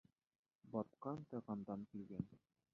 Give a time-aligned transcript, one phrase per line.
[0.77, 2.29] Батҡан тайғандан көлгән.